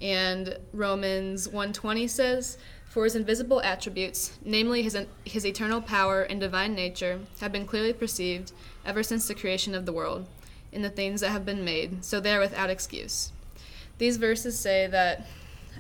And 0.01 0.59
Romans 0.73 1.49
120 1.49 2.07
says, 2.07 2.57
for 2.97 3.05
his 3.05 3.15
invisible 3.15 3.61
attributes, 3.61 4.39
namely 4.43 4.83
his, 4.83 4.97
his 5.27 5.45
eternal 5.45 5.83
power 5.83 6.23
and 6.23 6.41
divine 6.41 6.75
nature, 6.75 7.21
have 7.43 7.53
been 7.53 7.67
clearly 7.67 7.93
perceived 7.93 8.53
ever 8.87 9.03
since 9.03 9.29
the 9.29 9.35
creation 9.35 9.75
of 9.75 9.85
the 9.85 9.93
world, 9.93 10.27
in 10.73 10.81
the 10.81 10.89
things 10.89 11.21
that 11.21 11.29
have 11.29 11.45
been 11.45 11.63
made, 11.63 12.03
so 12.03 12.21
they 12.21 12.35
are 12.35 12.41
without 12.41 12.71
excuse. 12.71 13.33
These 13.99 14.17
verses 14.17 14.59
say 14.59 14.87
that, 14.87 15.27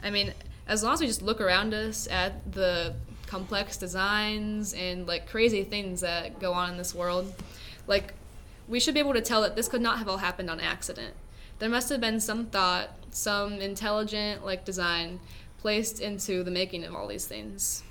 I 0.03 0.11
mean, 0.11 0.35
as 0.69 0.83
long 0.83 0.93
as 0.93 1.01
we 1.01 1.07
just 1.07 1.23
look 1.23 1.41
around 1.41 1.73
us 1.73 2.07
at 2.09 2.53
the 2.53 2.93
complex 3.27 3.79
designs 3.79 4.75
and 4.75 5.07
like 5.07 5.27
crazy 5.27 5.65
things 5.65 6.03
that 6.03 6.39
go 6.39 6.53
on 6.53 6.73
in 6.73 6.77
this 6.77 6.95
world, 6.95 7.33
like 7.87 8.13
we 8.69 8.79
should 8.79 8.93
be 8.93 9.01
able 9.01 9.15
to 9.15 9.23
tell 9.23 9.41
that 9.41 9.57
this 9.57 9.69
could 9.69 9.81
not 9.81 9.97
have 9.97 10.07
all 10.07 10.19
happened 10.19 10.51
on 10.51 10.61
accident. 10.61 11.15
There 11.61 11.71
must 11.71 11.89
have 11.89 12.03
been 12.03 12.21
some 12.21 12.45
thought, 12.45 12.91
some 13.11 13.55
intelligent 13.55 14.45
like 14.45 14.67
design 14.67 15.19
placed 15.67 15.99
into 15.99 16.45
the 16.45 16.51
making 16.53 16.85
of 16.85 16.95
all 16.95 17.09
these 17.09 17.27
things. 17.27 17.83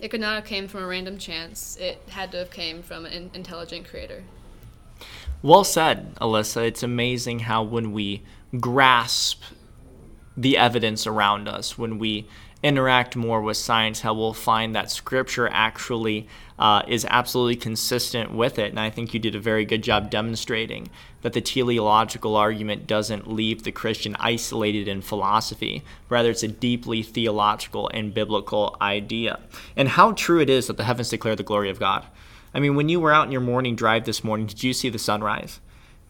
It 0.00 0.08
could 0.08 0.22
not 0.22 0.36
have 0.36 0.46
came 0.46 0.66
from 0.66 0.82
a 0.82 0.86
random 0.86 1.18
chance. 1.18 1.76
It 1.76 2.00
had 2.08 2.32
to 2.32 2.38
have 2.38 2.50
came 2.50 2.82
from 2.82 3.04
an 3.04 3.30
intelligent 3.34 3.86
creator. 3.86 4.22
Well 5.42 5.64
said, 5.64 6.14
Alyssa. 6.14 6.66
It's 6.66 6.82
amazing 6.82 7.40
how 7.40 7.64
when 7.64 7.92
we 7.92 8.22
grasp 8.58 9.42
the 10.38 10.56
evidence 10.56 11.06
around 11.06 11.48
us, 11.48 11.76
when 11.76 11.98
we 11.98 12.28
interact 12.64 13.14
more 13.14 13.42
with 13.42 13.58
science, 13.58 14.00
how 14.00 14.14
we'll 14.14 14.32
find 14.32 14.74
that 14.74 14.90
scripture 14.90 15.48
actually 15.52 16.26
uh, 16.58 16.82
is 16.88 17.06
absolutely 17.10 17.56
consistent 17.56 18.32
with 18.32 18.58
it. 18.58 18.70
And 18.70 18.80
I 18.80 18.88
think 18.88 19.12
you 19.12 19.20
did 19.20 19.34
a 19.34 19.40
very 19.40 19.66
good 19.66 19.82
job 19.82 20.10
demonstrating 20.10 20.88
that 21.20 21.34
the 21.34 21.42
teleological 21.42 22.36
argument 22.36 22.86
doesn't 22.86 23.30
leave 23.30 23.62
the 23.62 23.70
Christian 23.70 24.16
isolated 24.18 24.88
in 24.88 25.02
philosophy. 25.02 25.82
Rather, 26.08 26.30
it's 26.30 26.42
a 26.42 26.48
deeply 26.48 27.02
theological 27.02 27.90
and 27.92 28.14
biblical 28.14 28.76
idea. 28.80 29.40
And 29.76 29.90
how 29.90 30.12
true 30.12 30.40
it 30.40 30.48
is 30.48 30.66
that 30.68 30.78
the 30.78 30.84
heavens 30.84 31.10
declare 31.10 31.36
the 31.36 31.42
glory 31.42 31.68
of 31.68 31.78
God. 31.78 32.06
I 32.54 32.60
mean, 32.60 32.76
when 32.76 32.88
you 32.88 32.98
were 32.98 33.12
out 33.12 33.26
in 33.26 33.32
your 33.32 33.42
morning 33.42 33.76
drive 33.76 34.06
this 34.06 34.24
morning, 34.24 34.46
did 34.46 34.62
you 34.62 34.72
see 34.72 34.88
the 34.88 34.98
sunrise? 34.98 35.60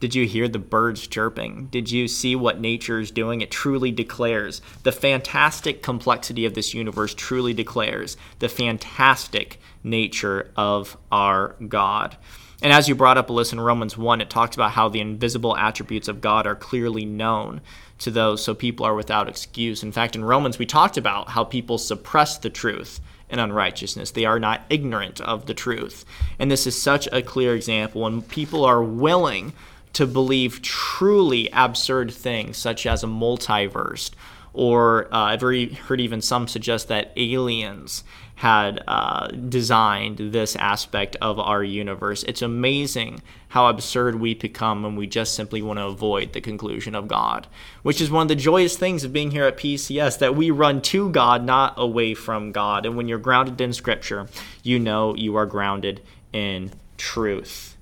Did 0.00 0.14
you 0.14 0.26
hear 0.26 0.48
the 0.48 0.58
birds 0.58 1.06
chirping? 1.06 1.66
Did 1.70 1.90
you 1.90 2.08
see 2.08 2.36
what 2.36 2.60
nature 2.60 3.00
is 3.00 3.10
doing? 3.10 3.40
It 3.40 3.50
truly 3.50 3.90
declares 3.90 4.60
the 4.82 4.92
fantastic 4.92 5.82
complexity 5.82 6.44
of 6.44 6.54
this 6.54 6.74
universe, 6.74 7.14
truly 7.14 7.54
declares 7.54 8.16
the 8.38 8.48
fantastic 8.48 9.58
nature 9.82 10.50
of 10.56 10.96
our 11.10 11.56
God. 11.68 12.16
And 12.62 12.72
as 12.72 12.88
you 12.88 12.94
brought 12.94 13.18
up, 13.18 13.28
Alyssa, 13.28 13.54
in 13.54 13.60
Romans 13.60 13.98
1, 13.98 14.20
it 14.20 14.30
talks 14.30 14.56
about 14.56 14.72
how 14.72 14.88
the 14.88 15.00
invisible 15.00 15.56
attributes 15.56 16.08
of 16.08 16.20
God 16.20 16.46
are 16.46 16.54
clearly 16.54 17.04
known 17.04 17.60
to 17.98 18.10
those, 18.10 18.42
so 18.42 18.54
people 18.54 18.86
are 18.86 18.94
without 18.94 19.28
excuse. 19.28 19.82
In 19.82 19.92
fact, 19.92 20.16
in 20.16 20.24
Romans, 20.24 20.58
we 20.58 20.66
talked 20.66 20.96
about 20.96 21.30
how 21.30 21.44
people 21.44 21.78
suppress 21.78 22.38
the 22.38 22.50
truth 22.50 23.00
in 23.28 23.38
unrighteousness. 23.38 24.12
They 24.12 24.24
are 24.24 24.40
not 24.40 24.62
ignorant 24.70 25.20
of 25.20 25.46
the 25.46 25.54
truth. 25.54 26.04
And 26.38 26.50
this 26.50 26.66
is 26.66 26.80
such 26.80 27.08
a 27.12 27.22
clear 27.22 27.54
example 27.54 28.02
when 28.02 28.22
people 28.22 28.64
are 28.64 28.82
willing 28.82 29.52
to 29.94 30.06
believe 30.06 30.62
truly 30.62 31.48
absurd 31.52 32.12
things, 32.12 32.56
such 32.56 32.86
as 32.86 33.02
a 33.02 33.06
multiverse 33.06 34.10
or 34.54 35.12
uh, 35.12 35.18
I've 35.18 35.40
heard 35.42 36.00
even 36.00 36.22
some 36.22 36.46
suggest 36.46 36.88
that 36.88 37.12
aliens 37.16 38.04
had 38.36 38.82
uh, 38.86 39.26
designed 39.28 40.18
this 40.18 40.56
aspect 40.56 41.16
of 41.20 41.38
our 41.38 41.62
universe. 41.62 42.22
It's 42.22 42.42
amazing 42.42 43.20
how 43.48 43.68
absurd 43.68 44.20
we 44.20 44.34
become 44.34 44.82
when 44.82 44.96
we 44.96 45.06
just 45.06 45.34
simply 45.34 45.60
want 45.60 45.78
to 45.80 45.86
avoid 45.86 46.32
the 46.32 46.40
conclusion 46.40 46.94
of 46.94 47.08
God, 47.08 47.46
which 47.82 48.00
is 48.00 48.10
one 48.10 48.22
of 48.22 48.28
the 48.28 48.34
joyous 48.34 48.76
things 48.76 49.04
of 49.04 49.12
being 49.12 49.32
here 49.32 49.44
at 49.44 49.56
PCS 49.56 50.18
that 50.20 50.36
we 50.36 50.50
run 50.50 50.80
to 50.82 51.10
God, 51.10 51.44
not 51.44 51.74
away 51.76 52.14
from 52.14 52.52
God. 52.52 52.86
And 52.86 52.96
when 52.96 53.08
you're 53.08 53.18
grounded 53.18 53.60
in 53.60 53.72
Scripture, 53.72 54.28
you 54.62 54.78
know 54.78 55.14
you 55.16 55.36
are 55.36 55.46
grounded 55.46 56.00
in 56.32 56.72
truth. 56.96 57.73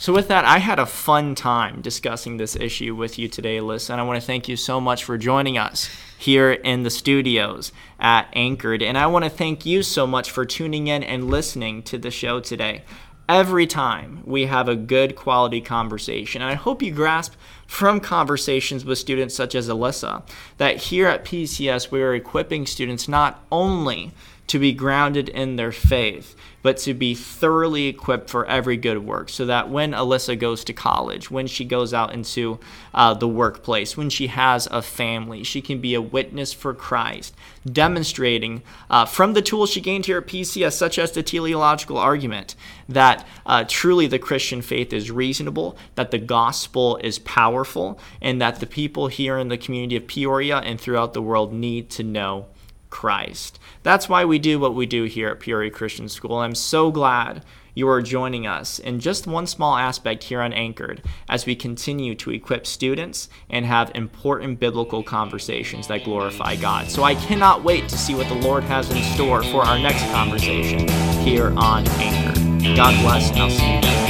So, 0.00 0.14
with 0.14 0.28
that, 0.28 0.46
I 0.46 0.60
had 0.60 0.78
a 0.78 0.86
fun 0.86 1.34
time 1.34 1.82
discussing 1.82 2.38
this 2.38 2.56
issue 2.56 2.94
with 2.94 3.18
you 3.18 3.28
today, 3.28 3.58
Alyssa, 3.58 3.90
and 3.90 4.00
I 4.00 4.04
want 4.04 4.18
to 4.18 4.26
thank 4.26 4.48
you 4.48 4.56
so 4.56 4.80
much 4.80 5.04
for 5.04 5.18
joining 5.18 5.58
us 5.58 5.90
here 6.16 6.52
in 6.52 6.84
the 6.84 6.90
studios 6.90 7.70
at 7.98 8.26
Anchored. 8.32 8.82
And 8.82 8.96
I 8.96 9.08
want 9.08 9.26
to 9.26 9.30
thank 9.30 9.66
you 9.66 9.82
so 9.82 10.06
much 10.06 10.30
for 10.30 10.46
tuning 10.46 10.86
in 10.86 11.02
and 11.02 11.28
listening 11.28 11.82
to 11.82 11.98
the 11.98 12.10
show 12.10 12.40
today. 12.40 12.82
Every 13.28 13.66
time 13.66 14.22
we 14.24 14.46
have 14.46 14.70
a 14.70 14.74
good 14.74 15.16
quality 15.16 15.60
conversation, 15.60 16.40
and 16.40 16.50
I 16.50 16.54
hope 16.54 16.80
you 16.80 16.92
grasp 16.92 17.34
from 17.66 18.00
conversations 18.00 18.86
with 18.86 18.96
students 18.96 19.34
such 19.34 19.54
as 19.54 19.68
Alyssa 19.68 20.26
that 20.56 20.78
here 20.78 21.08
at 21.08 21.26
PCS 21.26 21.90
we 21.90 22.00
are 22.00 22.14
equipping 22.14 22.64
students 22.64 23.06
not 23.06 23.44
only 23.52 24.14
to 24.50 24.58
be 24.58 24.72
grounded 24.72 25.28
in 25.28 25.54
their 25.54 25.70
faith, 25.70 26.34
but 26.60 26.76
to 26.76 26.92
be 26.92 27.14
thoroughly 27.14 27.86
equipped 27.86 28.28
for 28.28 28.44
every 28.46 28.76
good 28.76 28.98
work 28.98 29.28
so 29.28 29.46
that 29.46 29.70
when 29.70 29.92
Alyssa 29.92 30.36
goes 30.36 30.64
to 30.64 30.72
college, 30.72 31.30
when 31.30 31.46
she 31.46 31.64
goes 31.64 31.94
out 31.94 32.12
into 32.12 32.58
uh, 32.92 33.14
the 33.14 33.28
workplace, 33.28 33.96
when 33.96 34.10
she 34.10 34.26
has 34.26 34.66
a 34.72 34.82
family, 34.82 35.44
she 35.44 35.60
can 35.60 35.80
be 35.80 35.94
a 35.94 36.02
witness 36.02 36.52
for 36.52 36.74
Christ, 36.74 37.32
demonstrating 37.64 38.62
uh, 38.90 39.04
from 39.04 39.34
the 39.34 39.40
tools 39.40 39.70
she 39.70 39.80
gained 39.80 40.06
here 40.06 40.18
at 40.18 40.26
PCS, 40.26 40.72
such 40.72 40.98
as 40.98 41.12
the 41.12 41.22
teleological 41.22 41.96
argument, 41.96 42.56
that 42.88 43.24
uh, 43.46 43.64
truly 43.68 44.08
the 44.08 44.18
Christian 44.18 44.62
faith 44.62 44.92
is 44.92 45.12
reasonable, 45.12 45.78
that 45.94 46.10
the 46.10 46.18
gospel 46.18 46.96
is 47.04 47.20
powerful, 47.20 48.00
and 48.20 48.42
that 48.42 48.58
the 48.58 48.66
people 48.66 49.06
here 49.06 49.38
in 49.38 49.46
the 49.46 49.56
community 49.56 49.94
of 49.94 50.08
Peoria 50.08 50.58
and 50.58 50.80
throughout 50.80 51.12
the 51.12 51.22
world 51.22 51.52
need 51.52 51.88
to 51.90 52.02
know 52.02 52.46
Christ. 52.90 53.58
That's 53.82 54.08
why 54.08 54.24
we 54.24 54.38
do 54.38 54.58
what 54.58 54.74
we 54.74 54.86
do 54.86 55.04
here 55.04 55.28
at 55.28 55.40
Peoria 55.40 55.70
Christian 55.70 56.08
School. 56.08 56.36
I'm 56.36 56.54
so 56.54 56.90
glad 56.90 57.44
you 57.74 57.88
are 57.88 58.02
joining 58.02 58.46
us 58.46 58.78
in 58.78 59.00
just 59.00 59.26
one 59.26 59.46
small 59.46 59.76
aspect 59.76 60.24
here 60.24 60.40
on 60.40 60.52
Anchored 60.52 61.02
as 61.28 61.46
we 61.46 61.54
continue 61.54 62.14
to 62.16 62.30
equip 62.30 62.66
students 62.66 63.28
and 63.48 63.64
have 63.64 63.92
important 63.94 64.60
biblical 64.60 65.02
conversations 65.02 65.86
that 65.88 66.04
glorify 66.04 66.56
God. 66.56 66.90
So 66.90 67.04
I 67.04 67.14
cannot 67.14 67.64
wait 67.64 67.88
to 67.88 67.96
see 67.96 68.14
what 68.14 68.28
the 68.28 68.34
Lord 68.34 68.64
has 68.64 68.90
in 68.90 69.02
store 69.14 69.42
for 69.44 69.62
our 69.62 69.78
next 69.78 70.02
conversation 70.10 70.88
here 71.20 71.52
on 71.56 71.86
Anchored. 71.88 72.76
God 72.76 73.00
bless, 73.02 73.30
and 73.30 73.38
I'll 73.38 73.50
see 73.50 73.74
you 73.74 73.80
then. 73.80 74.00